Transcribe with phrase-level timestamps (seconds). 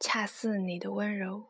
[0.00, 1.44] 恰似你的温柔。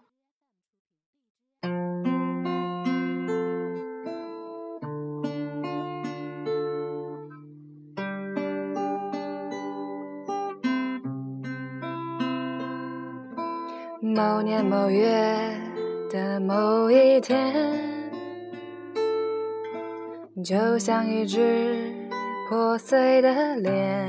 [14.01, 15.05] 某年某月
[16.11, 17.55] 的某一天，
[20.43, 22.09] 就像一只
[22.49, 24.09] 破碎的脸，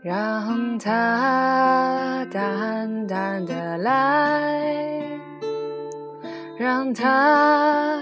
[0.00, 5.02] 让它淡淡的来，
[6.56, 8.00] 让它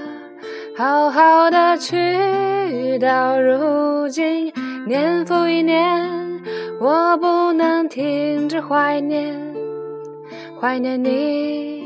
[0.76, 2.98] 好好的去。
[2.98, 4.52] 到如今，
[4.86, 6.42] 年复一年，
[6.80, 9.34] 我不能停止怀念，
[10.60, 11.85] 怀念你。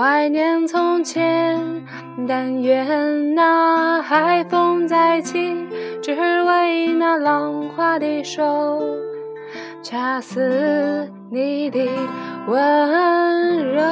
[0.00, 1.60] 怀念从前，
[2.26, 5.54] 但愿那海风再起，
[6.02, 8.80] 只为那浪花的手，
[9.82, 11.86] 恰似你的
[12.46, 13.82] 温柔。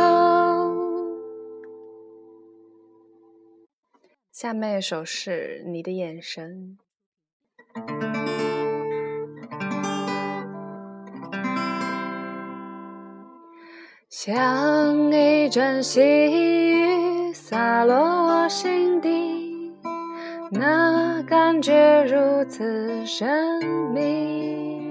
[4.33, 6.79] 下面一首是你的眼神。
[14.11, 19.71] 像一阵细雨洒落我心底，
[20.51, 23.29] 那感觉如此神
[23.93, 24.83] 秘。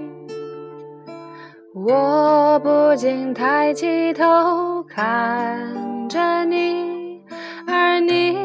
[1.73, 7.19] 我不禁抬起头看着你，
[7.66, 8.38] 而你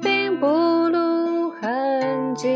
[0.00, 2.48] 并不露痕迹。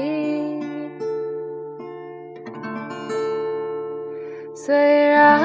[4.55, 5.39] 虽然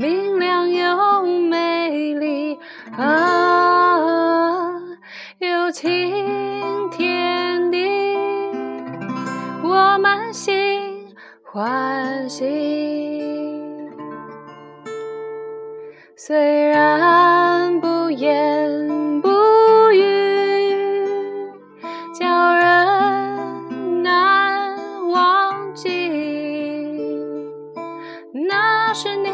[0.00, 2.56] 明亮又美丽
[2.96, 4.70] 啊，
[5.38, 7.84] 有情天地，
[9.64, 11.04] 我满心
[11.42, 12.44] 欢喜。
[16.14, 19.28] 虽然不言不
[19.92, 21.10] 语，
[22.14, 24.76] 叫人难
[25.08, 25.88] 忘记。
[28.48, 29.28] 那是你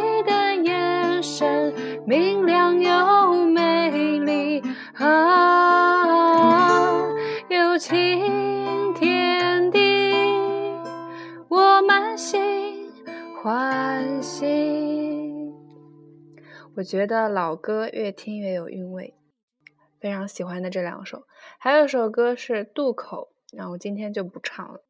[12.24, 12.90] 心
[13.36, 14.46] 欢喜。
[16.74, 19.12] 我觉得老歌越听越有韵味，
[20.00, 21.26] 非常喜欢的这两首，
[21.58, 24.82] 还有一首歌是渡口，那我今天就不唱了。